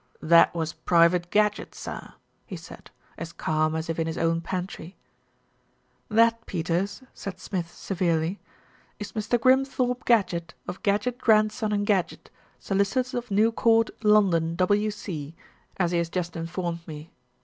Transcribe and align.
"That 0.23 0.55
was 0.55 0.73
Private 0.73 1.29
Gadgett, 1.29 1.75
sir," 1.75 2.13
he 2.47 2.55
said, 2.55 2.89
as 3.19 3.31
calm 3.31 3.75
as 3.75 3.87
if 3.87 3.99
in 3.99 4.07
his 4.07 4.17
own 4.17 4.41
pantry. 4.41 4.95
"That, 6.09 6.43
Peters," 6.47 7.03
said 7.13 7.39
Smith 7.39 7.69
severely, 7.71 8.39
"is 8.97 9.11
Mr. 9.11 9.39
Grim 9.39 9.63
thorpe 9.63 10.05
Gadgett, 10.05 10.55
of 10.67 10.81
Gadgett, 10.81 11.19
Grandson 11.19 11.71
and 11.71 11.85
Gadgett, 11.85 12.31
solicitors 12.57 13.13
of 13.13 13.29
New 13.29 13.51
Court, 13.51 13.91
London, 14.03 14.55
W.C., 14.55 15.35
as 15.77 15.91
he 15.91 15.99
has 15.99 16.09
just 16.09 16.35
informed 16.35 16.79
me. 16.87 17.11